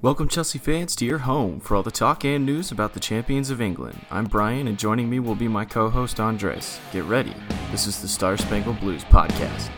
[0.00, 3.50] Welcome, Chelsea fans, to your home for all the talk and news about the champions
[3.50, 3.98] of England.
[4.12, 6.78] I'm Brian, and joining me will be my co host Andres.
[6.92, 7.34] Get ready.
[7.72, 9.70] This is the Star Spangled Blues podcast.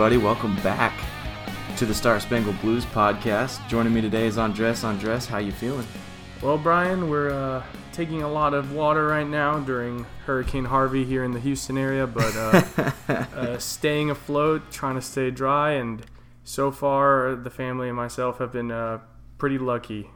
[0.00, 0.24] Everybody?
[0.24, 0.96] Welcome back
[1.76, 3.66] to the Star Spangled Blues podcast.
[3.66, 4.84] Joining me today is Andres.
[4.84, 5.84] Andres, how you feeling?
[6.40, 11.24] Well, Brian, we're uh, taking a lot of water right now during Hurricane Harvey here
[11.24, 12.92] in the Houston area, but uh,
[13.34, 16.06] uh, staying afloat, trying to stay dry, and
[16.44, 19.00] so far the family and myself have been uh,
[19.36, 20.08] pretty lucky.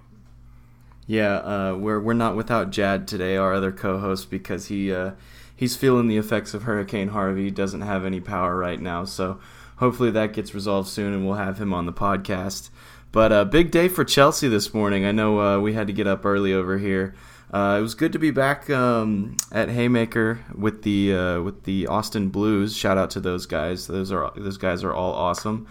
[1.09, 5.15] Yeah, uh, we're we're not without Jad today, our other co-host, because he uh,
[5.57, 7.51] he's feeling the effects of Hurricane Harvey.
[7.51, 9.41] Doesn't have any power right now, so
[9.77, 12.71] hopefully that gets resolved soon, and we'll have him on the podcast.
[13.11, 15.05] But a uh, big day for Chelsea this morning.
[15.05, 17.15] I know uh, we had to get up early over here.
[17.53, 21.87] Uh, it was good to be back um, at Haymaker with the uh, with the
[21.87, 22.75] Austin Blues.
[22.75, 23.87] Shout out to those guys.
[23.87, 25.67] Those are those guys are all awesome.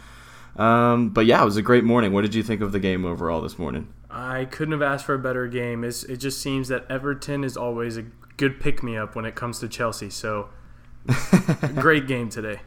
[0.56, 2.14] Um, but yeah, it was a great morning.
[2.14, 3.92] What did you think of the game overall this morning?
[4.10, 5.84] I couldn't have asked for a better game.
[5.84, 8.04] It's, it just seems that Everton is always a
[8.38, 10.10] good pick me up when it comes to Chelsea.
[10.10, 10.50] So,
[11.76, 12.60] great game today.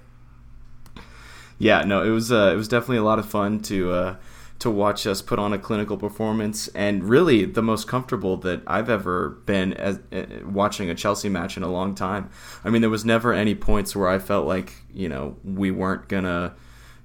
[1.59, 4.17] Yeah, no, it was uh, it was definitely a lot of fun to uh,
[4.59, 8.89] to watch us put on a clinical performance, and really the most comfortable that I've
[8.89, 12.31] ever been as uh, watching a Chelsea match in a long time.
[12.65, 16.09] I mean, there was never any points where I felt like you know we weren't
[16.09, 16.55] gonna,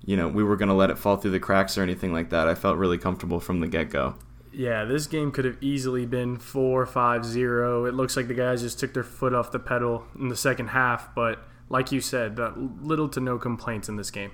[0.05, 2.47] you know, we were gonna let it fall through the cracks or anything like that.
[2.47, 4.15] I felt really comfortable from the get go.
[4.51, 7.85] Yeah, this game could have easily been 4 5 0.
[7.85, 10.69] It looks like the guys just took their foot off the pedal in the second
[10.69, 12.39] half, but like you said,
[12.81, 14.31] little to no complaints in this game.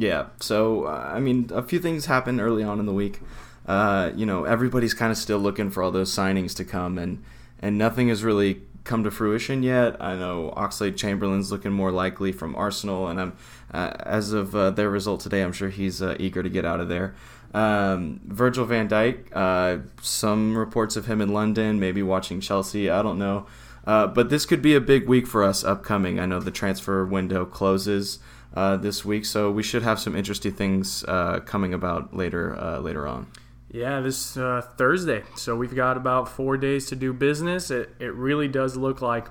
[0.00, 3.20] Yeah, so uh, I mean, a few things happened early on in the week.
[3.66, 7.22] Uh, you know, everybody's kind of still looking for all those signings to come, and
[7.60, 10.02] and nothing has really come to fruition yet.
[10.02, 13.36] I know Oxlade Chamberlain's looking more likely from Arsenal, and I'm
[13.74, 16.80] uh, as of uh, their result today, I'm sure he's uh, eager to get out
[16.80, 17.14] of there.
[17.52, 22.88] Um, Virgil Van Dijk, uh, some reports of him in London, maybe watching Chelsea.
[22.88, 23.46] I don't know.
[23.84, 26.18] But this could be a big week for us upcoming.
[26.18, 28.18] I know the transfer window closes
[28.54, 32.78] uh, this week, so we should have some interesting things uh, coming about later uh,
[32.78, 33.26] later on.
[33.72, 35.22] Yeah, this uh, Thursday.
[35.36, 37.70] So we've got about four days to do business.
[37.70, 39.28] It, it really does look like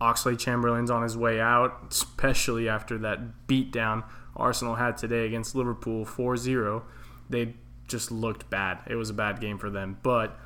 [0.00, 6.04] Oxlade Chamberlain's on his way out, especially after that beatdown Arsenal had today against Liverpool
[6.04, 6.82] 4 0.
[7.28, 7.54] They
[7.86, 8.78] just looked bad.
[8.86, 9.98] It was a bad game for them.
[10.02, 10.38] But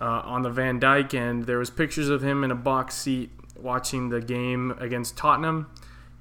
[0.00, 3.30] uh, on the Van Dijk end, there was pictures of him in a box seat
[3.56, 5.70] watching the game against Tottenham.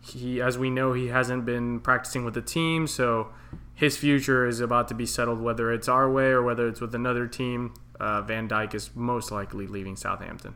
[0.06, 3.30] He, as we know, he hasn't been practicing with the team, so
[3.74, 5.42] his future is about to be settled.
[5.42, 9.32] Whether it's our way or whether it's with another team, uh, Van Dijk is most
[9.32, 10.56] likely leaving Southampton.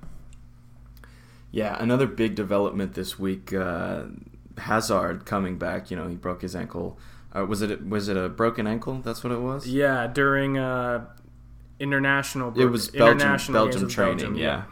[1.51, 3.53] Yeah, another big development this week.
[3.53, 4.03] Uh,
[4.57, 5.89] Hazard coming back.
[5.89, 6.99] You know, he broke his ankle.
[7.33, 8.99] Uh, was it was it a broken ankle?
[8.99, 9.67] That's what it was.
[9.67, 11.05] Yeah, during uh,
[11.79, 12.59] international.
[12.59, 14.17] It was Belgium Belgium training.
[14.17, 14.63] Belgium, yeah.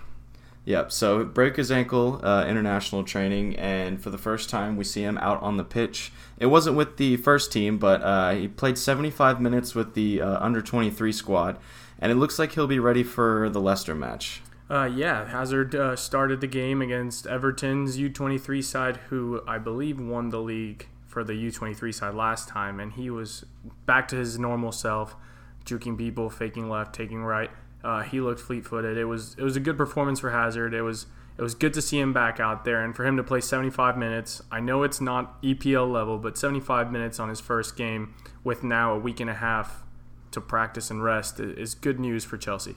[0.65, 0.91] Yep.
[0.91, 5.17] So broke his ankle, uh, international training, and for the first time we see him
[5.19, 6.11] out on the pitch.
[6.39, 10.43] It wasn't with the first team, but uh, he played 75 minutes with the uh,
[10.43, 11.59] under 23 squad,
[11.99, 14.41] and it looks like he'll be ready for the Leicester match.
[14.67, 20.29] Uh, yeah, Hazard uh, started the game against Everton's U23 side, who I believe won
[20.29, 23.45] the league for the U23 side last time, and he was
[23.85, 25.15] back to his normal self,
[25.63, 27.51] juking people, faking left, taking right.
[27.85, 28.97] Uh, he looked fleet-footed.
[28.97, 30.73] It was it was a good performance for Hazard.
[30.73, 31.05] It was
[31.37, 33.97] it was good to see him back out there, and for him to play 75
[33.97, 34.41] minutes.
[34.51, 38.93] I know it's not EPL level, but 75 minutes on his first game with now
[38.93, 39.83] a week and a half
[40.31, 42.75] to practice and rest is good news for Chelsea.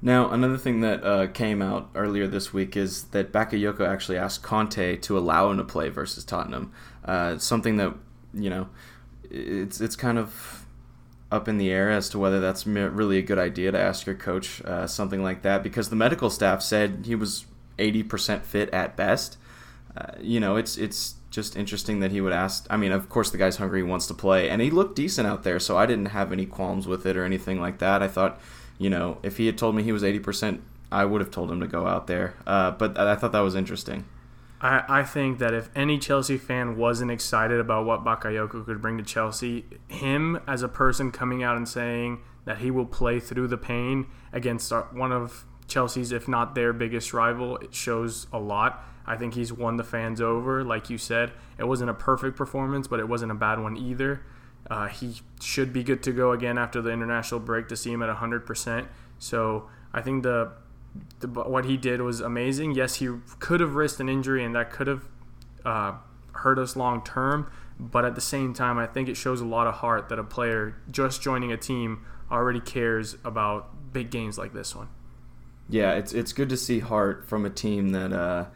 [0.00, 4.42] Now, another thing that uh, came out earlier this week is that Bakayoko actually asked
[4.42, 6.72] Conte to allow him to play versus Tottenham.
[7.04, 7.94] Uh, something that
[8.34, 8.68] you know,
[9.30, 10.63] it's it's kind of
[11.34, 14.14] up in the air as to whether that's really a good idea to ask your
[14.14, 17.44] coach uh, something like that because the medical staff said he was
[17.78, 19.36] 80% fit at best.
[19.96, 22.66] Uh, you know, it's it's just interesting that he would ask.
[22.70, 25.26] I mean, of course, the guy's hungry, he wants to play, and he looked decent
[25.26, 28.02] out there, so I didn't have any qualms with it or anything like that.
[28.02, 28.40] I thought,
[28.78, 30.60] you know, if he had told me he was 80%,
[30.92, 32.34] I would have told him to go out there.
[32.46, 34.04] Uh, but I thought that was interesting.
[34.64, 38.96] I, I think that if any Chelsea fan wasn't excited about what Bakayoko could bring
[38.96, 43.48] to Chelsea, him as a person coming out and saying that he will play through
[43.48, 48.82] the pain against one of Chelsea's, if not their biggest rival, it shows a lot.
[49.06, 50.64] I think he's won the fans over.
[50.64, 54.22] Like you said, it wasn't a perfect performance, but it wasn't a bad one either.
[54.70, 58.02] Uh, he should be good to go again after the international break to see him
[58.02, 58.86] at 100%.
[59.18, 60.52] So I think the,
[61.20, 62.72] the what he did was amazing.
[62.72, 63.08] Yes, he
[63.38, 65.04] could have risked an injury, and that could have
[65.64, 65.94] uh,
[66.32, 67.50] hurt us long term.
[67.78, 70.24] But at the same time, I think it shows a lot of heart that a
[70.24, 74.88] player just joining a team already cares about big games like this one.
[75.68, 78.46] Yeah, it's it's good to see heart from a team that uh,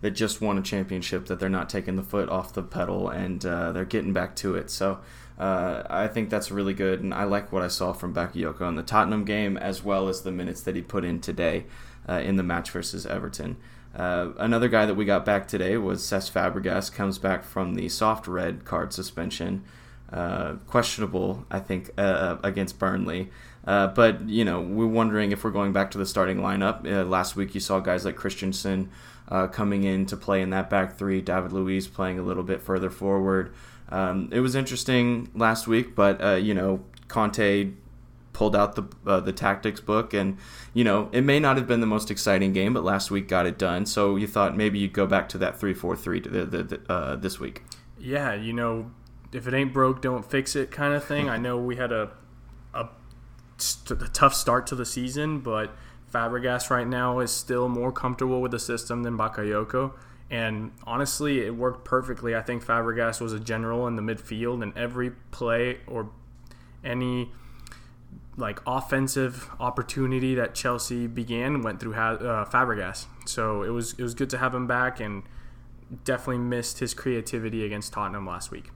[0.00, 1.26] that just won a championship.
[1.26, 4.56] That they're not taking the foot off the pedal and uh, they're getting back to
[4.56, 4.70] it.
[4.70, 5.00] So
[5.38, 8.76] uh, I think that's really good, and I like what I saw from Bakayoko in
[8.76, 11.66] the Tottenham game as well as the minutes that he put in today
[12.08, 13.56] uh, in the match versus Everton.
[13.94, 16.92] Uh, another guy that we got back today was Cesc Fabregas.
[16.92, 19.64] Comes back from the soft red card suspension,
[20.12, 23.30] uh, questionable, I think, uh, against Burnley.
[23.66, 26.86] Uh, but you know, we're wondering if we're going back to the starting lineup.
[26.86, 28.90] Uh, last week, you saw guys like Christensen
[29.28, 31.20] uh, coming in to play in that back three.
[31.20, 33.52] David Luiz playing a little bit further forward.
[33.88, 37.70] Um, it was interesting last week, but uh, you know, Conte
[38.32, 40.36] pulled out the uh, the tactics book, and
[40.74, 43.46] you know, it may not have been the most exciting game, but last week got
[43.46, 43.86] it done.
[43.86, 47.62] So you thought maybe you'd go back to that three four three this week.
[47.98, 48.90] Yeah, you know,
[49.32, 51.28] if it ain't broke, don't fix it kind of thing.
[51.28, 52.10] I know we had a
[53.58, 55.74] st- a tough start to the season, but
[56.12, 59.92] Fabregas right now is still more comfortable with the system than Bakayoko.
[60.30, 62.34] And honestly, it worked perfectly.
[62.34, 66.10] I think Fabregas was a general in the midfield, and every play or
[66.84, 67.30] any
[68.36, 73.06] like offensive opportunity that Chelsea began went through uh, Fabregas.
[73.24, 75.22] So it was it was good to have him back, and
[76.04, 78.70] definitely missed his creativity against Tottenham last week.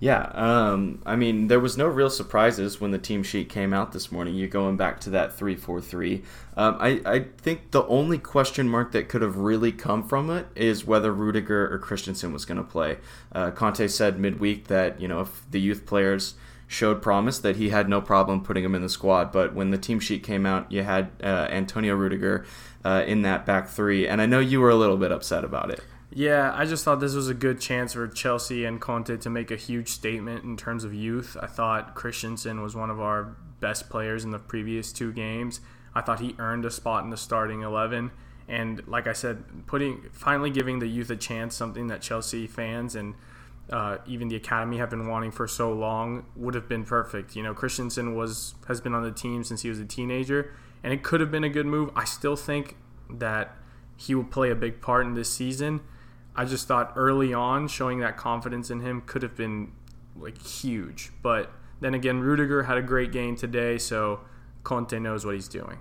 [0.00, 3.90] Yeah, um, I mean, there was no real surprises when the team sheet came out
[3.90, 4.36] this morning.
[4.36, 6.22] You're going back to that three-four-three.
[6.56, 10.46] Um, I, I think the only question mark that could have really come from it
[10.54, 12.98] is whether Rudiger or Christensen was going to play.
[13.32, 16.34] Uh, Conte said midweek that you know if the youth players
[16.68, 19.32] showed promise, that he had no problem putting them in the squad.
[19.32, 22.46] But when the team sheet came out, you had uh, Antonio Rudiger
[22.84, 25.70] uh, in that back three, and I know you were a little bit upset about
[25.70, 25.80] it.
[26.10, 29.50] Yeah, I just thought this was a good chance for Chelsea and Conte to make
[29.50, 31.36] a huge statement in terms of youth.
[31.40, 35.60] I thought Christensen was one of our best players in the previous two games.
[35.94, 38.10] I thought he earned a spot in the starting 11.
[38.48, 42.94] And like I said, putting finally giving the youth a chance, something that Chelsea fans
[42.94, 43.14] and
[43.68, 47.36] uh, even the academy have been wanting for so long, would have been perfect.
[47.36, 50.94] You know, Christensen was has been on the team since he was a teenager, and
[50.94, 51.90] it could have been a good move.
[51.94, 52.76] I still think
[53.10, 53.54] that
[53.98, 55.82] he will play a big part in this season
[56.38, 59.72] I just thought early on showing that confidence in him could have been
[60.16, 61.10] like huge.
[61.20, 61.50] But
[61.80, 64.20] then again, Rudiger had a great game today, so
[64.62, 65.78] Conte knows what he's doing.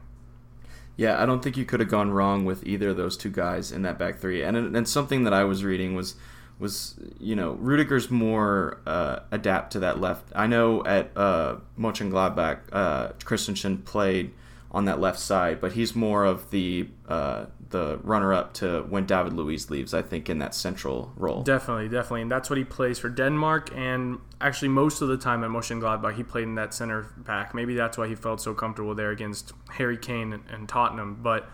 [0.95, 3.71] Yeah, I don't think you could have gone wrong with either of those two guys
[3.71, 4.41] in that back three.
[4.41, 6.15] And and something that I was reading was
[6.57, 10.31] was you know Rudiger's more uh, adapt to that left.
[10.35, 14.33] I know at uh, Mönchengladbach, uh, Christensen played
[14.71, 19.05] on that left side, but he's more of the uh, the runner up to when
[19.05, 19.93] David Luiz leaves.
[19.93, 21.43] I think in that central role.
[21.43, 23.69] Definitely, definitely, and that's what he plays for Denmark.
[23.75, 27.53] And actually, most of the time at Mönchengladbach, he played in that center back.
[27.53, 31.19] Maybe that's why he felt so comfortable there against Harry Kane and, and Tottenham.
[31.21, 31.49] But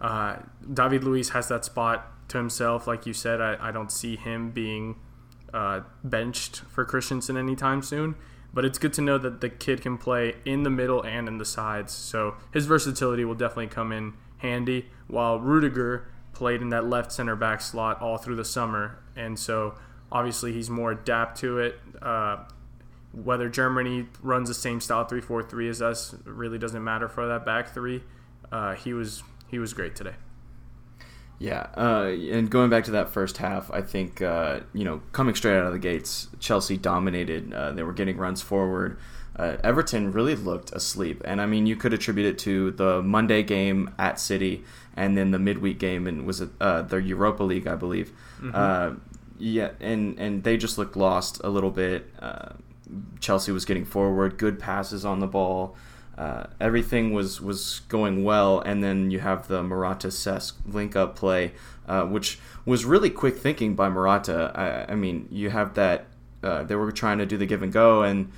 [0.00, 0.36] uh,
[0.72, 3.40] David Luiz has that spot to himself, like you said.
[3.40, 4.96] I, I don't see him being
[5.52, 8.16] uh, benched for Christensen anytime soon.
[8.52, 11.38] But it's good to know that the kid can play in the middle and in
[11.38, 11.92] the sides.
[11.92, 14.14] So his versatility will definitely come in
[14.44, 14.86] handy.
[15.08, 19.74] While Rudiger played in that left center back slot all through the summer, and so
[20.12, 21.80] obviously he's more adapt to it.
[22.00, 22.44] Uh,
[23.12, 27.26] whether Germany runs the same style three four three as us really doesn't matter for
[27.26, 28.02] that back three.
[28.52, 30.14] Uh, he was he was great today.
[31.38, 35.34] Yeah, uh, and going back to that first half, I think uh, you know coming
[35.34, 37.52] straight out of the gates, Chelsea dominated.
[37.52, 38.98] Uh, they were getting runs forward.
[39.36, 43.42] Uh, Everton really looked asleep, and I mean you could attribute it to the Monday
[43.42, 44.64] game at City,
[44.96, 48.12] and then the midweek game and was it uh, the Europa League, I believe.
[48.40, 48.50] Mm-hmm.
[48.54, 48.90] Uh,
[49.38, 52.12] yeah, and and they just looked lost a little bit.
[53.18, 55.74] Chelsea was getting forward, good passes on the ball
[56.16, 61.16] uh, everything was was going well, and then you have the Morata Cesc link up
[61.16, 61.52] play,
[61.88, 64.52] uh, which was really quick thinking by Morata.
[64.54, 66.06] I, I mean, you have that
[66.42, 68.30] uh, they were trying to do the give and go, and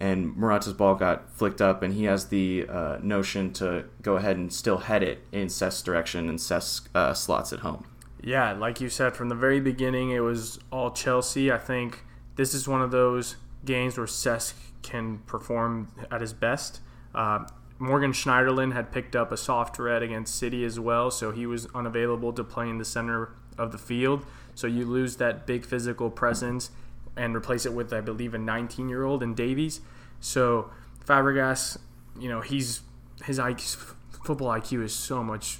[0.00, 4.36] and Morata's ball got flicked up, and he has the uh, notion to go ahead
[4.36, 7.84] and still head it in Cesc's direction, and Cesc uh, slots it home.
[8.22, 11.52] Yeah, like you said, from the very beginning, it was all Chelsea.
[11.52, 12.02] I think
[12.36, 16.80] this is one of those games where Cesc can perform at his best.
[17.14, 17.44] Uh,
[17.78, 21.66] Morgan Schneiderlin had picked up a soft red against City as well, so he was
[21.74, 24.24] unavailable to play in the center of the field.
[24.54, 26.70] So you lose that big physical presence
[27.16, 29.80] and replace it with, I believe, a 19 year old in Davies.
[30.20, 30.70] So
[31.04, 31.78] Fabregas,
[32.18, 32.82] you know, he's
[33.24, 35.58] his IQ, football IQ is so much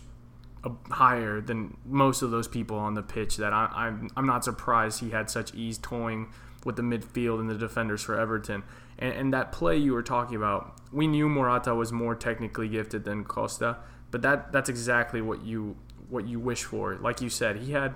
[0.64, 4.44] uh, higher than most of those people on the pitch that I, I'm I'm not
[4.44, 6.28] surprised he had such ease toying
[6.64, 8.62] with the midfield and the defenders for Everton.
[8.98, 13.04] And, and that play you were talking about, we knew Morata was more technically gifted
[13.04, 13.78] than Costa,
[14.10, 15.76] but that that's exactly what you
[16.08, 16.96] what you wish for.
[16.96, 17.94] Like you said, he had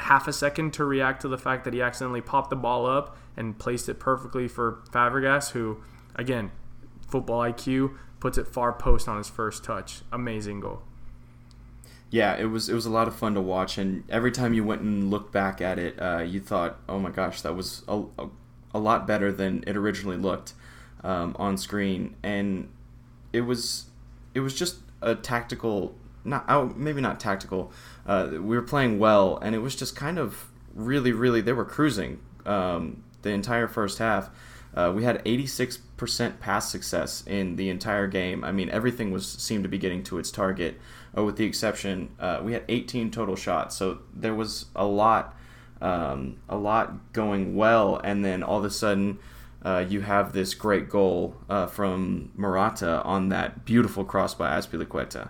[0.00, 3.16] half a second to react to the fact that he accidentally popped the ball up
[3.36, 5.78] and placed it perfectly for Fabregas, who,
[6.14, 6.50] again,
[7.08, 10.02] football IQ puts it far post on his first touch.
[10.12, 10.82] Amazing goal.
[12.10, 14.64] Yeah, it was it was a lot of fun to watch, and every time you
[14.64, 18.02] went and looked back at it, uh, you thought, "Oh my gosh, that was a,
[18.18, 18.28] a,
[18.74, 20.54] a lot better than it originally looked
[21.04, 22.68] um, on screen." And
[23.32, 23.86] it was
[24.34, 27.72] it was just a tactical, not oh, maybe not tactical.
[28.06, 31.64] Uh, we were playing well, and it was just kind of really, really they were
[31.64, 34.30] cruising um, the entire first half.
[34.72, 38.44] Uh, we had 86% pass success in the entire game.
[38.44, 40.80] I mean, everything was seemed to be getting to its target,
[41.16, 43.76] uh, with the exception uh, we had 18 total shots.
[43.76, 45.36] So there was a lot,
[45.80, 49.18] um, a lot going well, and then all of a sudden.
[49.62, 55.28] Uh, you have this great goal uh, from Morata on that beautiful cross by Azpilicueta.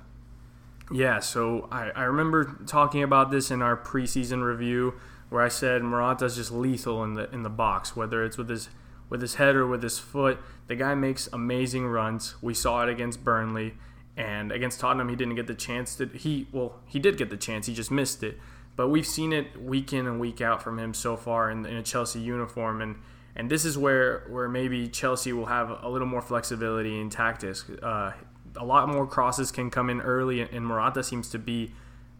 [0.91, 4.95] Yeah, so I, I remember talking about this in our preseason review
[5.29, 8.69] where I said Morata's just lethal in the in the box, whether it's with his
[9.09, 10.39] with his head or with his foot.
[10.67, 12.35] The guy makes amazing runs.
[12.43, 13.75] We saw it against Burnley
[14.17, 17.37] and against Tottenham he didn't get the chance to he well, he did get the
[17.37, 18.39] chance, he just missed it.
[18.75, 21.77] But we've seen it week in and week out from him so far in, in
[21.77, 22.97] a Chelsea uniform and
[23.37, 27.69] and this is where where maybe Chelsea will have a little more flexibility in tactics.
[27.71, 28.13] Uh,
[28.57, 31.73] a lot more crosses can come in early, and Morata seems to be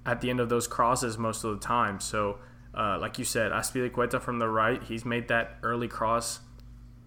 [0.07, 2.01] at the end of those crosses most of the time.
[2.01, 2.39] So,
[2.75, 6.41] uh, like you said, Azpilicueta from the right, he's made that early cross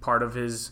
[0.01, 0.71] part of his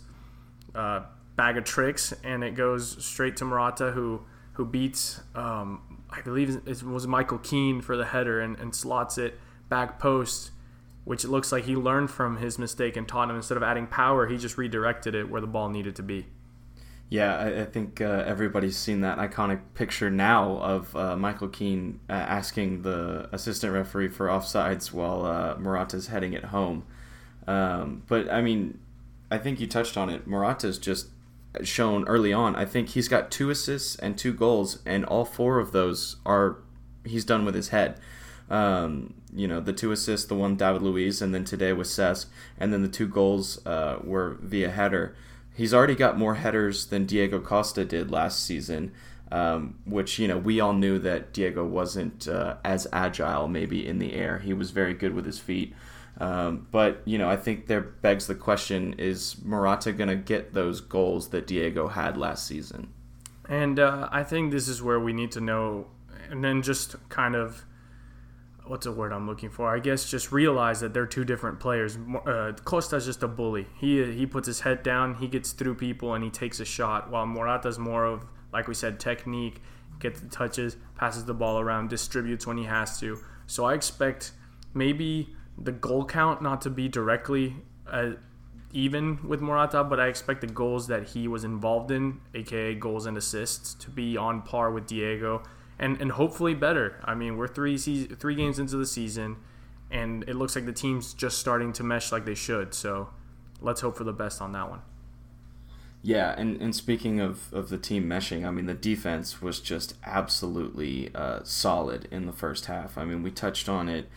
[0.75, 1.01] uh,
[1.35, 4.21] bag of tricks, and it goes straight to Morata, who
[4.53, 9.17] who beats um, I believe it was Michael Keane for the header and, and slots
[9.17, 9.39] it
[9.69, 10.51] back post
[11.03, 13.35] which looks like he learned from his mistake in Tottenham.
[13.35, 16.27] Instead of adding power, he just redirected it where the ball needed to be.
[17.11, 21.99] Yeah, I, I think uh, everybody's seen that iconic picture now of uh, Michael Keane
[22.09, 26.85] uh, asking the assistant referee for offsides while uh, Morata's heading it home.
[27.47, 28.79] Um, but I mean,
[29.29, 30.25] I think you touched on it.
[30.25, 31.07] Morata's just
[31.63, 32.55] shown early on.
[32.55, 36.59] I think he's got two assists and two goals, and all four of those are
[37.03, 37.99] he's done with his head.
[38.49, 42.27] Um, you know, the two assists, the one David Luiz, and then today with Cesc,
[42.57, 45.13] and then the two goals uh, were via header.
[45.53, 48.91] He's already got more headers than Diego Costa did last season,
[49.31, 53.99] um, which, you know, we all knew that Diego wasn't uh, as agile maybe in
[53.99, 54.39] the air.
[54.39, 55.73] He was very good with his feet.
[56.19, 60.53] Um, but, you know, I think there begs the question is Morata going to get
[60.53, 62.93] those goals that Diego had last season?
[63.49, 65.87] And uh, I think this is where we need to know,
[66.29, 67.65] and then just kind of
[68.65, 69.73] what's a word I'm looking for?
[69.73, 71.97] I guess just realize that they're two different players.
[71.97, 73.67] Uh, Costa's just a bully.
[73.77, 77.09] He he puts his head down, he gets through people, and he takes a shot.
[77.09, 79.61] While Morata's more of, like we said, technique,
[79.99, 83.19] gets the touches, passes the ball around, distributes when he has to.
[83.47, 84.31] So I expect
[84.73, 87.55] maybe the goal count not to be directly
[87.87, 88.11] uh,
[88.73, 93.05] even with Morata, but I expect the goals that he was involved in, aka goals
[93.05, 95.43] and assists, to be on par with Diego
[95.81, 97.01] and and hopefully better.
[97.03, 99.37] I mean, we're three se- three games into the season,
[99.89, 102.73] and it looks like the team's just starting to mesh like they should.
[102.73, 103.09] So
[103.59, 104.81] let's hope for the best on that one.
[106.03, 109.93] Yeah, and, and speaking of, of the team meshing, I mean, the defense was just
[110.03, 112.97] absolutely uh, solid in the first half.
[112.97, 114.09] I mean, we touched on it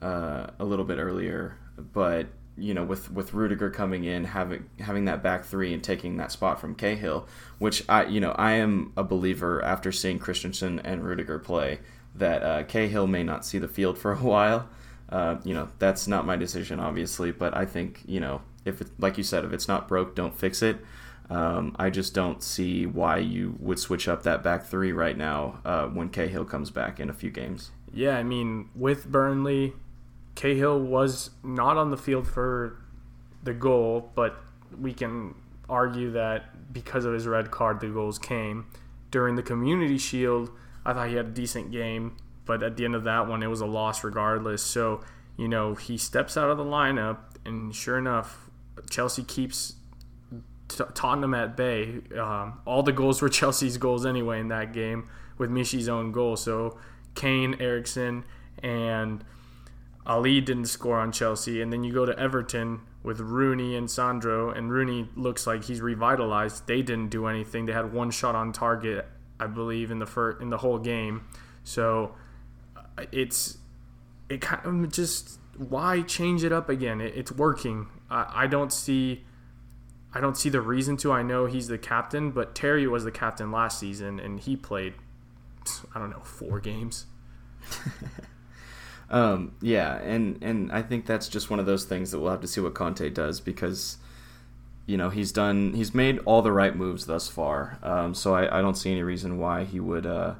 [0.00, 5.06] uh, a little bit earlier, but you know, with with Rudiger coming in, having having
[5.06, 7.26] that back three and taking that spot from Cahill,
[7.58, 11.80] which I you know I am a believer after seeing Christensen and Rudiger play
[12.14, 14.68] that uh, Cahill may not see the field for a while.
[15.08, 18.88] Uh, you know, that's not my decision, obviously, but I think you know if it,
[18.98, 20.78] like you said, if it's not broke, don't fix it.
[21.30, 25.60] Um, I just don't see why you would switch up that back three right now
[25.64, 27.70] uh, when Cahill comes back in a few games.
[27.92, 29.74] Yeah, I mean, with Burnley,
[30.34, 32.82] Cahill was not on the field for
[33.42, 34.36] the goal, but
[34.80, 35.34] we can
[35.68, 38.66] argue that because of his red card, the goals came.
[39.10, 40.50] During the Community Shield,
[40.84, 43.48] I thought he had a decent game, but at the end of that one, it
[43.48, 44.62] was a loss regardless.
[44.62, 45.02] So,
[45.36, 48.50] you know, he steps out of the lineup, and sure enough,
[48.90, 49.74] Chelsea keeps
[50.68, 52.00] Tottenham at bay.
[52.18, 55.08] Um, all the goals were Chelsea's goals anyway in that game,
[55.38, 56.36] with Michy's own goal.
[56.36, 56.78] So,
[57.14, 58.24] Kane, Eriksen,
[58.62, 59.24] and
[60.06, 64.50] Alli didn't score on Chelsea, and then you go to Everton with Rooney and Sandro,
[64.50, 66.66] and Rooney looks like he's revitalized.
[66.66, 67.66] They didn't do anything.
[67.66, 69.06] They had one shot on target,
[69.38, 71.26] I believe, in the first, in the whole game.
[71.64, 72.14] So
[72.76, 73.58] uh, it's
[74.28, 77.00] it kind of just why change it up again?
[77.00, 77.88] It, it's working.
[78.10, 79.24] I, I don't see.
[80.14, 81.12] I don't see the reason to.
[81.12, 84.94] I know he's the captain, but Terry was the captain last season, and he played,
[85.94, 87.06] I don't know, four games.
[89.12, 92.40] Um, yeah, and and I think that's just one of those things that we'll have
[92.40, 93.98] to see what Conte does because
[94.86, 97.78] you know he's done he's made all the right moves thus far.
[97.82, 100.34] Um, so I, I don't see any reason why he would uh,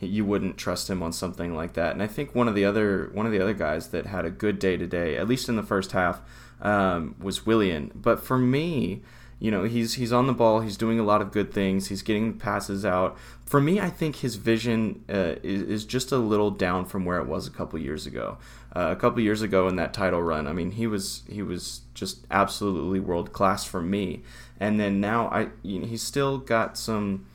[0.00, 1.92] you wouldn't trust him on something like that.
[1.92, 4.30] And I think one of the other one of the other guys that had a
[4.30, 6.22] good day today, at least in the first half,
[6.62, 7.92] um, was Willian.
[7.94, 9.02] But for me,
[9.38, 10.60] you know, he's he's on the ball.
[10.60, 11.88] He's doing a lot of good things.
[11.88, 13.18] He's getting passes out.
[13.44, 17.18] For me, I think his vision uh, is, is just a little down from where
[17.18, 18.38] it was a couple years ago.
[18.74, 21.82] Uh, a couple years ago in that title run, I mean, he was he was
[21.94, 24.22] just absolutely world class for me.
[24.58, 27.26] And then now, I you know, he's still got some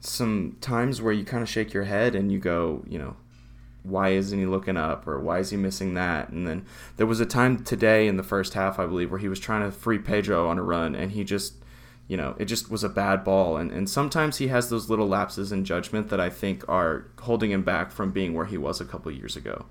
[0.00, 3.16] some times where you kind of shake your head and you go, you know,
[3.86, 6.28] why isn't he looking up or why is he missing that?
[6.30, 6.66] And then
[6.96, 9.62] there was a time today in the first half, I believe, where he was trying
[9.62, 11.54] to free Pedro on a run and he just,
[12.08, 13.56] you know, it just was a bad ball.
[13.56, 17.52] And, and sometimes he has those little lapses in judgment that I think are holding
[17.52, 19.66] him back from being where he was a couple years ago.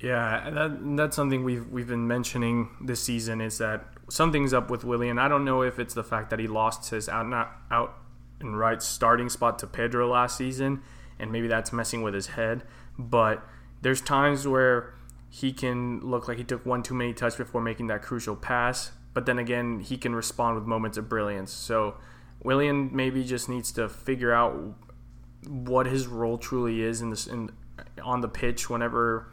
[0.00, 4.84] Yeah, that, that's something we've we've been mentioning this season is that something's up with
[4.84, 5.18] Willian.
[5.18, 7.96] I don't know if it's the fact that he lost his out not out
[8.38, 10.82] and right starting spot to Pedro last season,
[11.18, 12.64] and maybe that's messing with his head
[12.98, 13.46] but
[13.82, 14.94] there's times where
[15.28, 18.92] he can look like he took one too many touches before making that crucial pass.
[19.12, 21.52] But then again, he can respond with moments of brilliance.
[21.52, 21.96] So
[22.42, 24.54] Willian maybe just needs to figure out
[25.46, 27.50] what his role truly is in this in
[28.02, 29.28] on the pitch whenever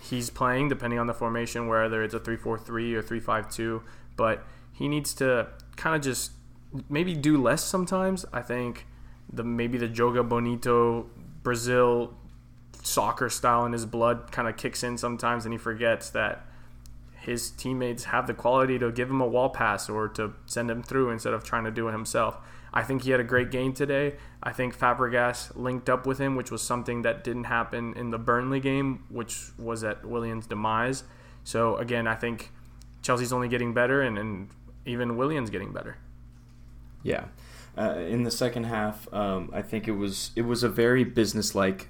[0.00, 3.82] he's playing, depending on the formation, whether it's a three-four-three or three-five-two.
[4.16, 6.32] But he needs to kind of just
[6.88, 8.24] maybe do less sometimes.
[8.32, 8.86] I think
[9.32, 11.06] the maybe the Joga Bonito
[11.42, 12.14] Brazil
[12.88, 16.44] soccer style in his blood kind of kicks in sometimes and he forgets that
[17.20, 20.82] his teammates have the quality to give him a wall pass or to send him
[20.82, 22.38] through instead of trying to do it himself.
[22.72, 24.14] I think he had a great game today.
[24.42, 28.18] I think Fabregas linked up with him, which was something that didn't happen in the
[28.18, 31.04] Burnley game, which was at Willian's demise.
[31.44, 32.50] So again, I think
[33.02, 34.48] Chelsea's only getting better, and, and
[34.84, 35.96] even Williams getting better.
[37.02, 37.24] Yeah,
[37.76, 41.88] uh, in the second half, um, I think it was it was a very businesslike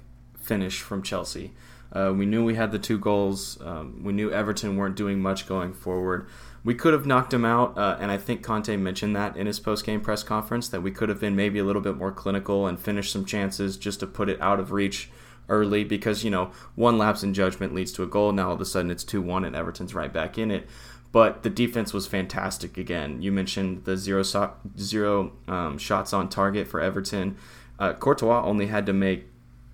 [0.49, 1.53] finish from Chelsea.
[1.93, 3.59] Uh, we knew we had the two goals.
[3.61, 6.27] Um, we knew Everton weren't doing much going forward.
[6.63, 9.59] We could have knocked them out, uh, and I think Conte mentioned that in his
[9.59, 12.79] post-game press conference that we could have been maybe a little bit more clinical and
[12.79, 15.09] finished some chances just to put it out of reach
[15.47, 18.31] early because you know one lapse in judgment leads to a goal.
[18.31, 20.67] Now all of a sudden it's two-one and Everton's right back in it.
[21.11, 23.21] But the defense was fantastic again.
[23.21, 27.37] You mentioned the zero so- zero um, shots on target for Everton.
[27.79, 29.25] Uh, Courtois only had to make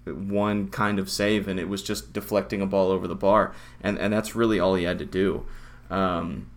[0.06, 3.98] one kind of save, and it was just deflecting a ball over the bar, and
[3.98, 5.46] and that's really all he had to do.
[5.90, 6.50] Um,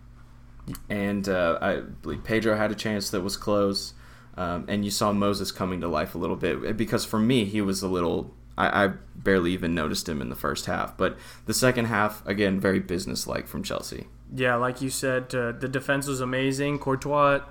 [0.89, 3.93] and uh, I believe Pedro had a chance that was close,
[4.37, 7.61] um, and you saw Moses coming to life a little bit because for me he
[7.61, 8.33] was a little.
[8.57, 12.59] I, I barely even noticed him in the first half, but the second half again
[12.59, 14.07] very businesslike from Chelsea.
[14.33, 16.79] Yeah, like you said, uh, the defense was amazing.
[16.79, 17.41] Courtois,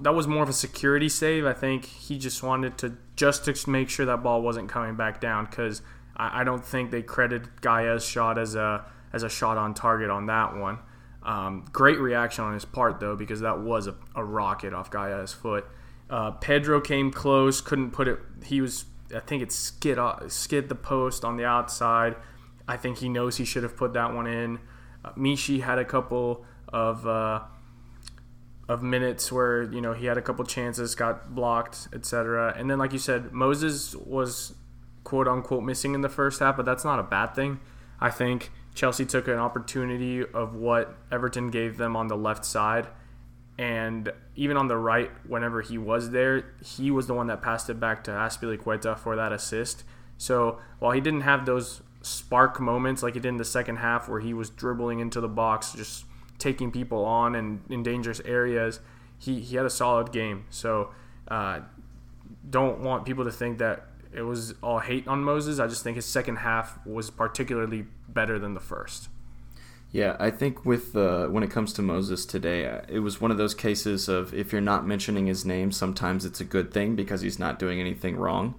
[0.00, 1.44] that was more of a security save.
[1.44, 5.20] I think he just wanted to just to make sure that ball wasn't coming back
[5.20, 5.82] down because
[6.16, 10.10] I, I, don't think they credited Gayà's shot as a as a shot on target
[10.10, 10.78] on that one.
[11.22, 15.32] Um, great reaction on his part though because that was a, a rocket off Gayà's
[15.32, 15.66] foot.
[16.08, 18.18] Uh, Pedro came close, couldn't put it.
[18.44, 22.16] He was I think it skid skid the post on the outside.
[22.66, 24.58] I think he knows he should have put that one in.
[25.12, 27.42] Michy had a couple of uh,
[28.68, 32.54] of minutes where you know he had a couple chances, got blocked, etc.
[32.56, 34.54] And then, like you said, Moses was
[35.04, 37.60] quote unquote missing in the first half, but that's not a bad thing.
[38.00, 42.88] I think Chelsea took an opportunity of what Everton gave them on the left side.
[43.56, 47.70] And even on the right, whenever he was there, he was the one that passed
[47.70, 49.84] it back to Azpilicueta for that assist.
[50.18, 54.08] So while he didn't have those spark moments like he did in the second half
[54.08, 56.04] where he was dribbling into the box, just
[56.38, 58.80] taking people on and in dangerous areas.
[59.18, 60.44] he, he had a solid game.
[60.50, 60.90] So
[61.28, 61.60] uh,
[62.48, 65.58] don't want people to think that it was all hate on Moses.
[65.58, 69.08] I just think his second half was particularly better than the first.
[69.90, 73.30] Yeah, I think with uh, when it comes to Moses today, uh, it was one
[73.30, 76.96] of those cases of if you're not mentioning his name, sometimes it's a good thing
[76.96, 78.56] because he's not doing anything wrong.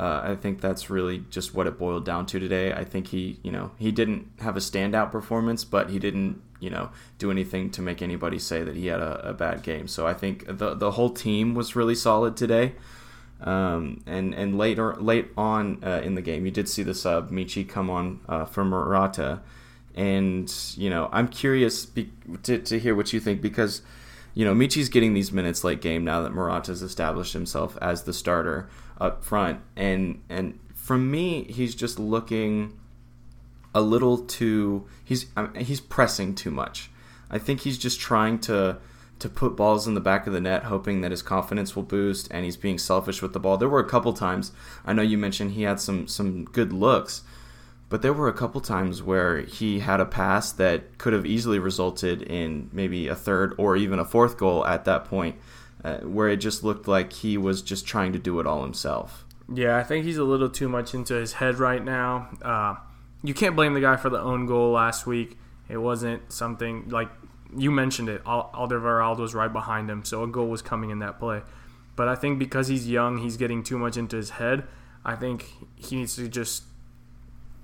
[0.00, 2.72] Uh, I think that's really just what it boiled down to today.
[2.72, 6.70] I think he, you know, he didn't have a standout performance, but he didn't, you
[6.70, 9.86] know, do anything to make anybody say that he had a, a bad game.
[9.86, 12.72] So I think the the whole team was really solid today.
[13.42, 17.30] Um, and and later late on uh, in the game, you did see the sub
[17.30, 19.42] Michy come on uh, for Morata
[19.94, 22.12] and you know I'm curious be-
[22.44, 23.82] to, to hear what you think because
[24.34, 28.12] you know Michy's getting these minutes late game now that Morata's established himself as the
[28.12, 28.68] starter
[29.00, 32.78] up front, and and for me he's just looking
[33.74, 36.90] a little too he's he's pressing too much.
[37.30, 38.78] I think he's just trying to
[39.18, 42.28] to put balls in the back of the net, hoping that his confidence will boost,
[42.30, 43.58] and he's being selfish with the ball.
[43.58, 44.52] There were a couple times
[44.84, 47.22] I know you mentioned he had some some good looks
[47.90, 51.58] but there were a couple times where he had a pass that could have easily
[51.58, 55.34] resulted in maybe a third or even a fourth goal at that point,
[55.84, 59.24] uh, where it just looked like he was just trying to do it all himself.
[59.52, 62.28] Yeah, I think he's a little too much into his head right now.
[62.40, 62.76] Uh,
[63.22, 65.36] you can't blame the guy for the own goal last week.
[65.68, 67.08] It wasn't something like
[67.56, 68.22] you mentioned it.
[68.24, 71.42] Alderweireld was right behind him, so a goal was coming in that play.
[71.96, 74.64] But I think because he's young, he's getting too much into his head.
[75.04, 76.64] I think he needs to just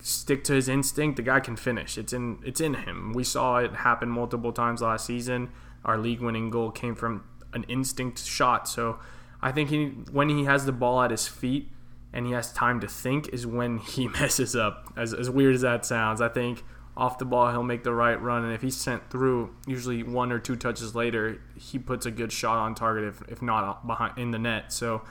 [0.00, 1.98] stick to his instinct, the guy can finish.
[1.98, 3.12] It's in it's in him.
[3.12, 5.50] We saw it happen multiple times last season.
[5.84, 7.24] Our league-winning goal came from
[7.56, 8.68] an instinct shot.
[8.68, 9.00] So
[9.42, 11.70] I think he when he has the ball at his feet
[12.12, 14.92] and he has time to think is when he messes up.
[14.96, 16.62] As as weird as that sounds, I think
[16.96, 20.32] off the ball he'll make the right run and if he's sent through usually one
[20.32, 24.16] or two touches later he puts a good shot on target if, if not behind
[24.16, 25.02] in the net so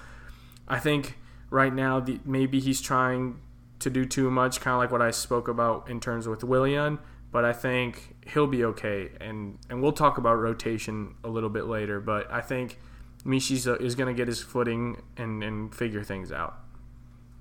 [0.67, 1.15] i think
[1.51, 3.39] right now the, maybe he's trying
[3.79, 6.99] to do too much, kind of like what I spoke about in terms with Willian.
[7.35, 11.65] But I think he'll be okay, and and we'll talk about rotation a little bit
[11.65, 11.99] later.
[11.99, 12.79] But I think
[13.25, 16.57] Michy is going to get his footing and and figure things out.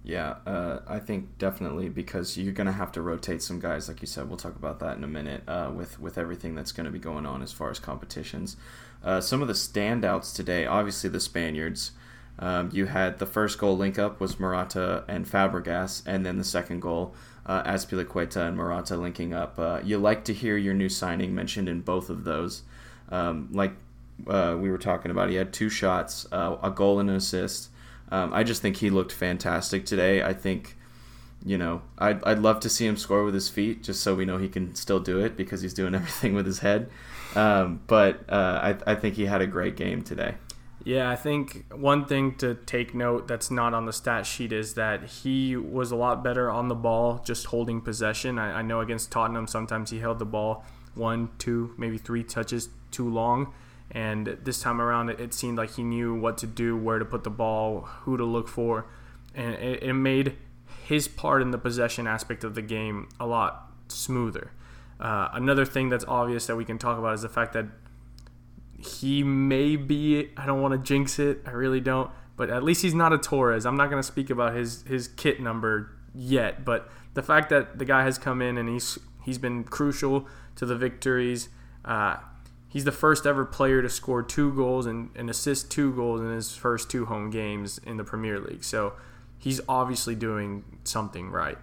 [0.03, 4.01] Yeah, uh, I think definitely because you're going to have to rotate some guys, like
[4.01, 4.29] you said.
[4.29, 6.99] We'll talk about that in a minute uh, with with everything that's going to be
[6.99, 8.57] going on as far as competitions.
[9.01, 11.93] Uh, some of the standouts today, obviously the Spaniards.
[12.41, 16.43] Um, you had the first goal link up was Morata and Fabregas, and then the
[16.43, 17.15] second goal,
[17.47, 19.59] uh, and Morata linking up.
[19.59, 22.63] Uh, you like to hear your new signing mentioned in both of those.
[23.11, 23.73] Um, like
[24.27, 27.69] uh, we were talking about, he had two shots, uh, a goal and an assist.
[28.11, 30.23] Um, I just think he looked fantastic today.
[30.23, 30.77] I think,
[31.45, 34.25] you know, I'd, I'd love to see him score with his feet just so we
[34.25, 36.91] know he can still do it because he's doing everything with his head.
[37.35, 40.35] Um, but uh, I, I think he had a great game today.
[40.85, 44.75] Yeah, I think one thing to take note that's not on the stat sheet is
[44.75, 48.39] that he was a lot better on the ball, just holding possession.
[48.39, 50.63] I, I, know against Tottenham, sometimes he held the ball
[50.95, 53.53] one, two, maybe three touches too long.
[53.91, 57.05] And this time around, it, it seemed like he knew what to do, where to
[57.05, 58.87] put the ball, who to look for.
[59.35, 60.37] And it, it made
[60.85, 64.51] his part in the possession aspect of the game a lot smoother.
[65.01, 67.67] Uh, another thing that's obvious that we can talk about is the fact that
[68.85, 70.31] he may be.
[70.37, 71.43] I don't want to jinx it.
[71.47, 72.11] I really don't.
[72.37, 73.65] But at least he's not a Torres.
[73.65, 76.65] I'm not going to speak about his his kit number yet.
[76.65, 80.67] But the fact that the guy has come in and he's he's been crucial to
[80.67, 81.49] the victories.
[81.85, 82.17] Uh,
[82.69, 86.31] he's the first ever player to score two goals and, and assist two goals in
[86.31, 88.65] his first two home games in the Premier League.
[88.65, 88.95] So
[89.39, 91.59] he's obviously doing something right.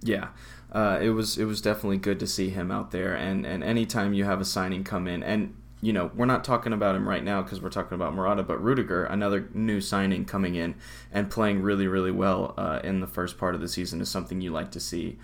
[0.00, 0.28] Yeah,
[0.72, 3.14] uh, it was it was definitely good to see him out there.
[3.14, 6.72] And and anytime you have a signing come in, and you know, we're not talking
[6.72, 10.56] about him right now because we're talking about Morata, but Rudiger, another new signing coming
[10.56, 10.74] in
[11.12, 14.40] and playing really, really well uh, in the first part of the season is something
[14.40, 15.18] you like to see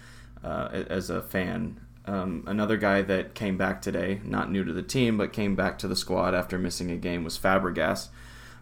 [0.44, 1.80] uh, as a fan.
[2.06, 5.78] Um, another guy that came back today, not new to the team, but came back
[5.78, 8.08] to the squad after missing a game was Fabregas,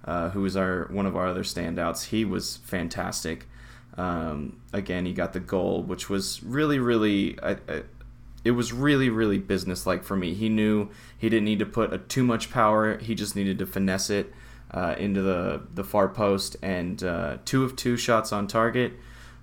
[0.05, 2.07] uh, who was our one of our other standouts.
[2.07, 3.49] He was fantastic.
[3.99, 7.39] Um, again, he got the goal, which was really, really.
[7.43, 7.83] I, I,
[8.45, 10.35] it was really really businesslike for me.
[10.35, 12.99] He knew he didn't need to put a, too much power.
[12.99, 14.33] He just needed to finesse it
[14.71, 18.95] uh, into the the far post and uh, two of two shots on target.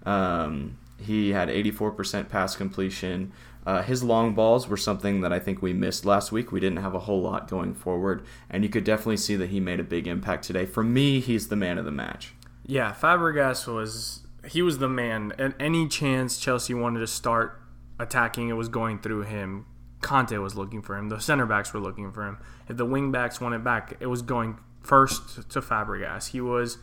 [0.06, 3.32] Um, he had 84% pass completion.
[3.66, 6.52] Uh, his long balls were something that I think we missed last week.
[6.52, 9.60] We didn't have a whole lot going forward, and you could definitely see that he
[9.60, 10.66] made a big impact today.
[10.66, 12.34] For me, he's the man of the match.
[12.66, 15.34] Yeah, Fabregas was he was the man.
[15.38, 17.60] At any chance Chelsea wanted to start
[18.00, 19.66] attacking, it was going through him.
[20.02, 21.10] Conte was looking for him.
[21.10, 22.38] The center backs were looking for him.
[22.70, 26.30] If the wing backs wanted back, it was going first to Fabregas.
[26.30, 26.78] He was,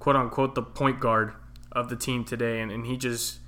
[0.00, 1.32] quote unquote, the point guard
[1.72, 3.38] of the team today, and, and he just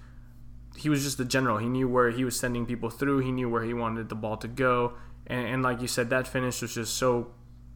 [0.77, 1.59] he was just the general.
[1.59, 3.19] He knew where he was sending people through.
[3.19, 4.95] He knew where he wanted the ball to go,
[5.27, 7.33] and, and like you said, that finish was just so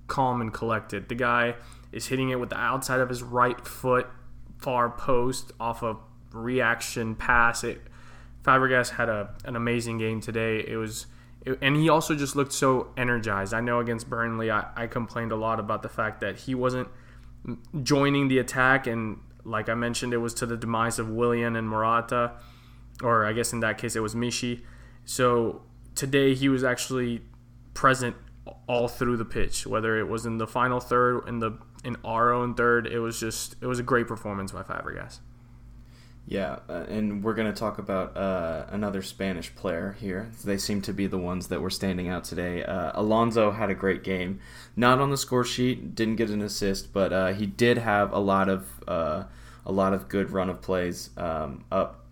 [0.07, 1.09] calm and collected.
[1.09, 1.57] The guy
[1.93, 4.07] is hitting it with the outside of his right foot,
[4.59, 5.97] far post off a
[6.33, 7.65] reaction pass.
[7.65, 7.81] It
[8.47, 10.65] Fabregas had a an amazing game today.
[10.67, 11.07] It was.
[11.45, 13.55] It, and he also just looked so energized.
[13.55, 16.89] I know against Burnley, I, I complained a lot about the fact that he wasn't
[17.83, 21.69] joining the attack, and like I mentioned, it was to the demise of Willian and
[21.69, 22.33] Morata,
[23.03, 24.63] or I guess in that case it was Michy.
[25.05, 25.63] So
[25.95, 27.23] today he was actually
[27.75, 28.17] present
[28.69, 32.33] all through the pitch, whether it was in the final third, in the in our
[32.33, 32.87] own third.
[32.87, 35.21] It was just it was a great performance by Fabregas.
[36.29, 40.33] Yeah, uh, and we're going to talk about uh, another Spanish player here.
[40.45, 42.65] They seem to be the ones that were standing out today.
[42.65, 44.41] Uh, Alonso had a great game,
[44.75, 48.19] not on the score sheet, didn't get an assist, but uh, he did have a
[48.19, 49.25] lot of uh,
[49.65, 52.05] a lot of good run of plays um, up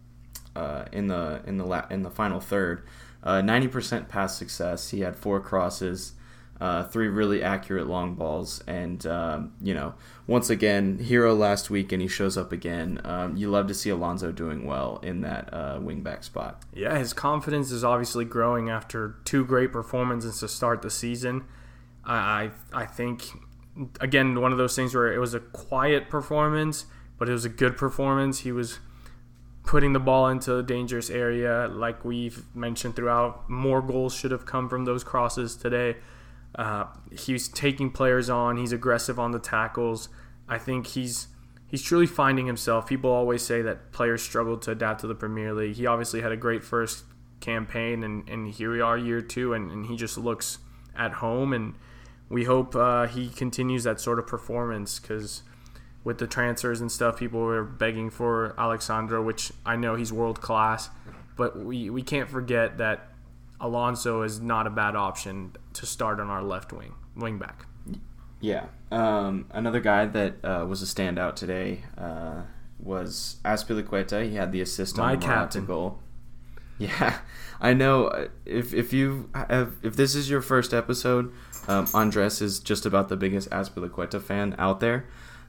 [0.55, 2.85] uh, in the in the la- in the final third.
[3.25, 4.91] Ninety percent pass success.
[4.91, 6.13] He had four crosses
[6.61, 9.95] uh, three really accurate long balls, and um, you know,
[10.27, 13.01] once again, hero last week, and he shows up again.
[13.05, 16.63] Um, you love to see Alonso doing well in that uh, wingback spot.
[16.73, 21.45] Yeah, his confidence is obviously growing after two great performances to start the season.
[22.05, 23.25] I I, I think
[24.01, 26.87] again one of those things where it was a quiet performance,
[27.19, 28.41] but it was a good performance.
[28.41, 28.79] He was
[29.65, 33.49] putting the ball into a dangerous area, like we've mentioned throughout.
[33.49, 35.97] More goals should have come from those crosses today.
[36.55, 38.57] Uh, he's taking players on.
[38.57, 40.09] He's aggressive on the tackles.
[40.49, 41.29] I think he's
[41.67, 42.87] he's truly finding himself.
[42.87, 45.75] People always say that players struggle to adapt to the Premier League.
[45.75, 47.05] He obviously had a great first
[47.41, 50.59] campaign, and, and here we are, year two, and, and he just looks
[50.97, 51.53] at home.
[51.53, 51.75] And
[52.29, 55.43] we hope uh, he continues that sort of performance because
[56.05, 60.13] with the transfers and stuff, people were begging for Alex Sandro, which I know he's
[60.13, 60.91] world class.
[61.37, 63.09] But we, we can't forget that
[63.61, 67.67] Alonso is not a bad option to start on our left wing, wing back.
[68.41, 68.67] Yeah.
[68.91, 72.43] Um, another guy that uh, was a standout today uh,
[72.79, 74.29] was Azpilicueta.
[74.29, 75.67] He had the assist My on the captain.
[75.67, 75.99] goal.
[76.77, 77.19] Yeah,
[77.61, 78.29] I know.
[78.45, 81.33] If if you have, if this is your first episode,
[81.69, 85.07] um, Andres is just about the biggest Azpilicueta fan out there.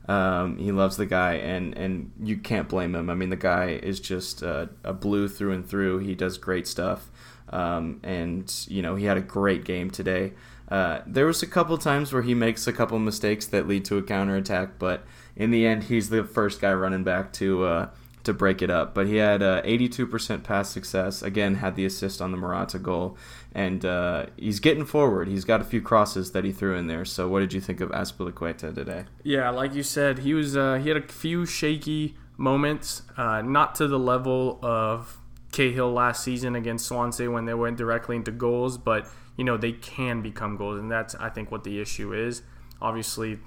[0.07, 3.09] Um, he loves the guy, and, and you can't blame him.
[3.09, 5.97] I mean, the guy is just uh, a blue through and through.
[5.97, 7.09] He does great stuff.
[7.49, 10.33] Um, and you know he had a great game today.
[10.69, 13.97] Uh, there was a couple times where he makes a couple mistakes that lead to
[13.97, 15.05] a counterattack, but
[15.35, 17.89] in the end, he's the first guy running back to uh,
[18.23, 18.93] to break it up.
[18.95, 21.21] But he had uh, 82% pass success.
[21.21, 23.17] Again, had the assist on the Morata goal,
[23.53, 25.27] and uh, he's getting forward.
[25.27, 27.05] He's got a few crosses that he threw in there.
[27.05, 29.05] So, what did you think of Azpilicueta today?
[29.23, 33.75] Yeah, like you said, he was uh, he had a few shaky moments, uh, not
[33.75, 35.19] to the level of
[35.55, 39.71] Cahill last season against Swansea when they went directly into goals, but you know they
[39.71, 42.41] can become goals, and that's I think what the issue is.
[42.81, 43.39] Obviously,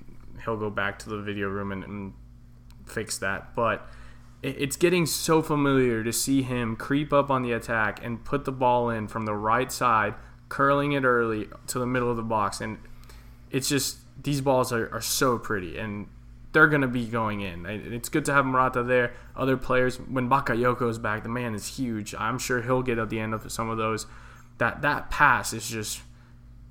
[0.42, 2.14] he'll go back to the video room and, and
[2.87, 3.87] fix that, but
[4.42, 8.53] it's getting so familiar to see him creep up on the attack and put the
[8.53, 10.14] ball in from the right side,
[10.49, 12.79] curling it early to the middle of the box, and
[13.51, 16.09] it's just these balls are, are so pretty and
[16.59, 17.64] they're going to be going in.
[17.66, 19.12] It's good to have Morata there.
[19.37, 22.16] Other players, when Bakayoko's back, the man is huge.
[22.18, 24.09] I'm sure he'll get at the end of some of those.
[24.59, 26.01] That that pass is just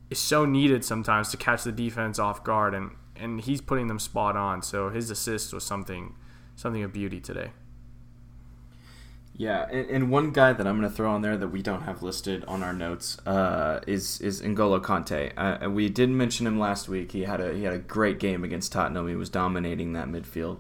[0.10, 3.98] is so needed sometimes to catch the defense off guard, and and he's putting them
[3.98, 4.62] spot on.
[4.62, 6.16] So his assist was something
[6.58, 7.52] something of beauty today.
[9.38, 11.84] Yeah, and, and one guy that I'm going to throw on there that we don't
[11.84, 15.32] have listed on our notes uh, is is N'Golo Kante.
[15.38, 17.12] Uh, we did mention him last week.
[17.12, 19.08] He had a he had a great game against Tottenham.
[19.08, 20.58] He was dominating that midfield.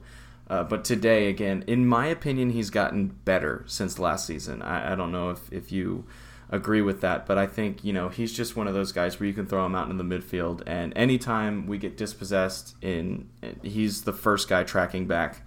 [0.47, 4.61] Uh, but today, again, in my opinion, he's gotten better since last season.
[4.61, 6.05] I, I don't know if, if you
[6.49, 9.27] agree with that, but I think you know he's just one of those guys where
[9.27, 13.27] you can throw him out in the midfield, and anytime we get dispossessed, in
[13.63, 15.41] he's the first guy tracking back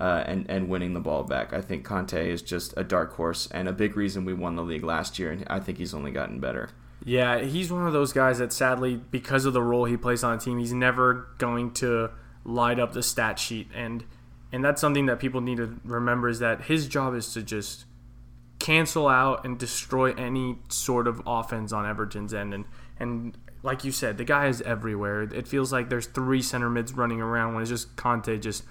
[0.00, 1.52] uh, and and winning the ball back.
[1.52, 4.62] I think Kante is just a dark horse and a big reason we won the
[4.62, 6.70] league last year, and I think he's only gotten better.
[7.04, 10.36] Yeah, he's one of those guys that sadly, because of the role he plays on
[10.36, 12.10] a team, he's never going to
[12.44, 14.04] light up the stat sheet, and
[14.52, 17.84] and that's something that people need to remember is that his job is to just
[18.58, 22.64] cancel out and destroy any sort of offense on Everton's end, and
[22.98, 25.22] and like you said, the guy is everywhere.
[25.22, 28.62] It feels like there's three center mids running around when it's just Kante just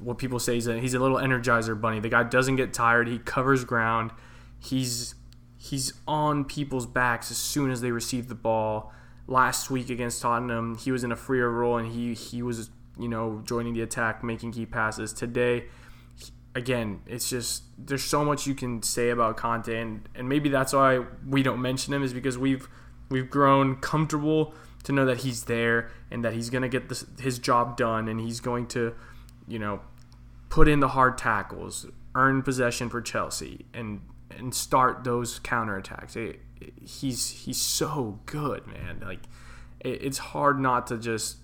[0.00, 2.00] what people say he's a, he's a little energizer bunny.
[2.00, 3.08] The guy doesn't get tired.
[3.08, 4.10] He covers ground.
[4.58, 5.14] He's
[5.56, 8.92] he's on people's backs as soon as they receive the ball.
[9.26, 13.08] Last week against Tottenham, he was in a freer role and he he was you
[13.08, 15.12] know joining the attack, making key passes.
[15.12, 15.66] Today,
[16.54, 20.72] again, it's just there's so much you can say about Kante, and, and maybe that's
[20.72, 22.68] why we don't mention him is because we've
[23.10, 27.04] we've grown comfortable to know that he's there and that he's going to get this,
[27.20, 28.94] his job done and he's going to,
[29.46, 29.80] you know,
[30.50, 34.02] put in the hard tackles, earn possession for Chelsea, and
[34.36, 36.16] and start those counterattacks.
[36.16, 39.00] It, it, he's he's so good, man.
[39.02, 39.20] Like
[39.80, 41.38] it, it's hard not to just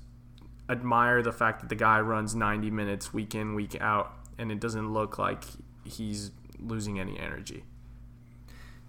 [0.69, 4.61] admire the fact that the guy runs 90 minutes week in week out, and it
[4.61, 5.45] doesn't look like
[5.85, 7.65] he's losing any energy.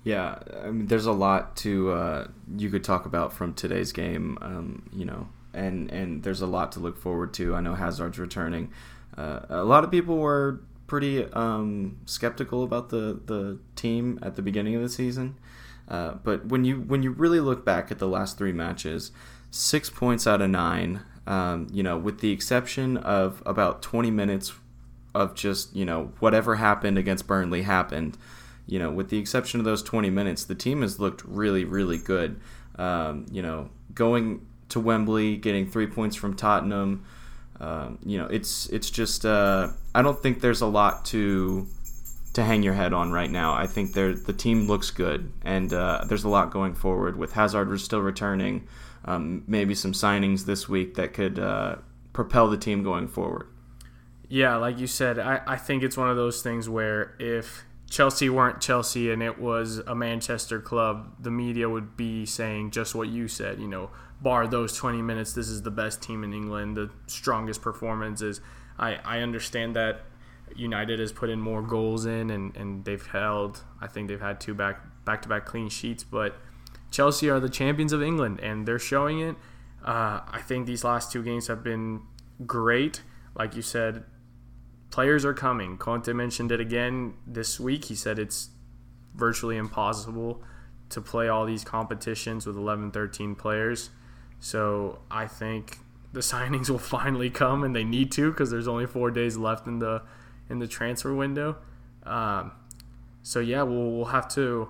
[0.04, 4.38] Yeah, I mean, there's a lot to uh, you could talk about from today's game.
[4.42, 7.56] Um, you know, and and there's a lot to look forward to.
[7.56, 8.72] I know Hazard's returning.
[9.18, 14.42] Uh, a lot of people were pretty um, skeptical about the the team at the
[14.42, 15.36] beginning of the season,
[15.88, 19.12] uh, but when you when you really look back at the last three matches,
[19.52, 21.02] six points out of nine.
[21.26, 24.54] Um, you know, with the exception of about 20 minutes
[25.14, 28.18] of just you know whatever happened against Burnley happened
[28.68, 31.98] you know, with the exception of those 20 minutes, the team has looked really, really
[31.98, 32.40] good.
[32.76, 37.06] Um, you know, going to Wembley, getting three points from Tottenham.
[37.60, 41.68] Um, you know, it's it's just uh, I don't think there's a lot to
[42.34, 43.54] to hang your head on right now.
[43.54, 47.80] I think the team looks good, and uh, there's a lot going forward with Hazard
[47.80, 48.68] still returning.
[49.06, 51.78] Um, maybe some signings this week that could uh,
[52.14, 53.48] propel the team going forward.
[54.30, 58.30] Yeah, like you said, I, I think it's one of those things where if Chelsea
[58.30, 63.08] weren't Chelsea and it was a Manchester club, the media would be saying just what
[63.08, 63.60] you said.
[63.60, 63.90] You know,
[64.22, 68.42] bar those 20 minutes, this is the best team in England, the strongest performances.
[68.78, 70.02] I, I understand that
[70.56, 74.40] United has put in more goals in and, and they've held, I think they've had
[74.40, 76.36] two back back to back clean sheets, but
[76.92, 79.36] Chelsea are the champions of England and they're showing it.
[79.84, 82.02] Uh, I think these last two games have been
[82.46, 83.02] great.
[83.36, 84.04] Like you said,
[84.90, 85.78] players are coming.
[85.78, 87.86] Conte mentioned it again this week.
[87.86, 88.50] He said it's
[89.14, 90.42] virtually impossible
[90.90, 93.90] to play all these competitions with 11, 13 players.
[94.40, 95.80] So I think
[96.14, 99.68] the signings will finally come, and they need to because there's only four days left
[99.68, 100.04] in the
[100.50, 101.58] in the transfer window.
[102.04, 102.52] Um,
[103.22, 104.70] so yeah, we'll we'll have to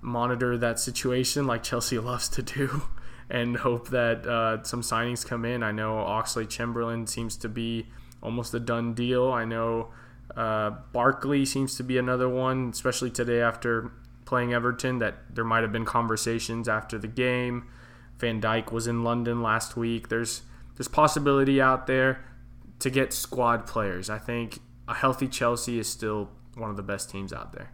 [0.00, 2.82] monitor that situation like Chelsea loves to do,
[3.28, 5.62] and hope that uh, some signings come in.
[5.62, 7.86] I know Oxlade Chamberlain seems to be
[8.22, 9.30] almost a done deal.
[9.30, 9.92] I know
[10.36, 13.92] uh, Barkley seems to be another one, especially today after
[14.24, 17.68] playing Everton, that there might have been conversations after the game.
[18.18, 20.08] Van Dijk was in London last week.
[20.08, 20.42] There's
[20.76, 22.24] there's possibility out there
[22.80, 24.10] to get squad players.
[24.10, 27.72] I think a healthy Chelsea is still one of the best teams out there.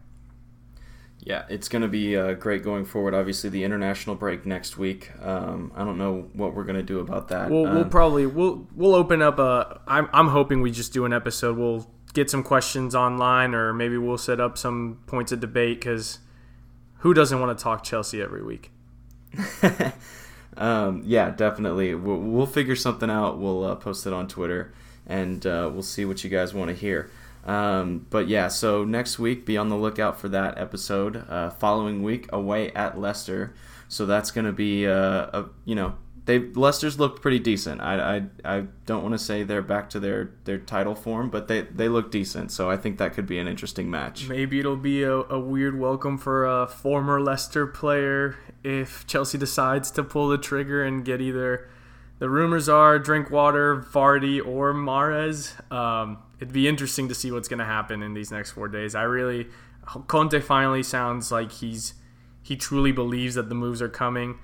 [1.25, 3.15] Yeah, it's going to be uh, great going forward.
[3.15, 5.11] Obviously, the international break next week.
[5.23, 7.49] Um, I don't know what we're going to do about that.
[7.49, 9.81] We'll, um, we'll probably we'll we'll open up a.
[9.87, 11.57] I'm I'm hoping we just do an episode.
[11.57, 16.19] We'll get some questions online, or maybe we'll set up some points of debate because
[16.99, 18.73] who doesn't want to talk Chelsea every week?
[20.57, 21.95] um, yeah, definitely.
[21.95, 23.39] We'll, we'll, figure something out.
[23.39, 24.75] We'll uh, post it on Twitter,
[25.07, 27.11] and uh, we'll see what you guys want to hear.
[27.45, 31.25] Um, but yeah, so next week, be on the lookout for that episode.
[31.29, 33.55] Uh, following week, away at Leicester.
[33.89, 37.81] So that's going to be, uh, a, you know, they Leicester's looked pretty decent.
[37.81, 41.49] I, I, I don't want to say they're back to their, their title form, but
[41.49, 42.53] they, they look decent.
[42.53, 44.29] So I think that could be an interesting match.
[44.29, 49.91] Maybe it'll be a, a weird welcome for a former Leicester player if Chelsea decides
[49.91, 51.69] to pull the trigger and get either
[52.23, 55.59] the rumors are Drinkwater, Vardy, or Mahrez.
[55.73, 58.95] Um, it'd be interesting to see what's going to happen in these next four days.
[58.95, 59.49] I really,
[60.07, 61.95] Conte finally sounds like he's
[62.41, 64.39] he truly believes that the moves are coming.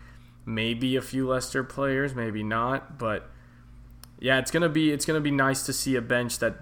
[0.45, 3.31] Maybe a few Leicester players, maybe not, but
[4.19, 6.57] yeah, it's gonna be it's gonna be nice to see a bench that,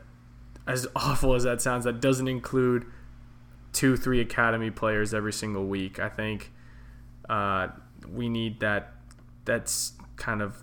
[0.67, 2.85] as awful as that sounds, that doesn't include
[3.73, 5.99] two, three academy players every single week.
[5.99, 6.53] I think
[7.27, 7.69] uh,
[8.07, 8.93] we need that.
[9.47, 10.63] That's kind of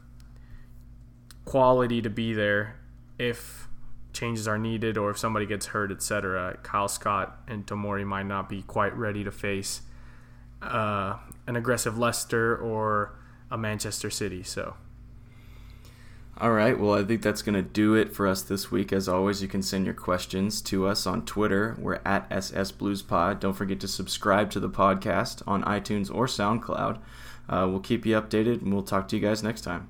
[1.45, 2.79] quality to be there
[3.19, 3.67] if
[4.13, 6.57] changes are needed or if somebody gets hurt, etc.
[6.63, 9.81] Kyle Scott and Tomori might not be quite ready to face
[10.61, 11.17] uh,
[11.47, 13.17] an aggressive Leicester or
[13.51, 14.43] a Manchester City.
[14.43, 14.75] So.
[16.39, 16.79] All right.
[16.79, 18.91] Well, I think that's going to do it for us this week.
[18.91, 21.75] As always, you can send your questions to us on Twitter.
[21.77, 23.39] We're at SS Blues Pod.
[23.39, 26.99] Don't forget to subscribe to the podcast on iTunes or SoundCloud.
[27.47, 29.89] Uh, we'll keep you updated, and we'll talk to you guys next time.